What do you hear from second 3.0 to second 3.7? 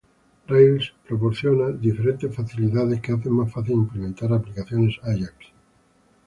que hacen más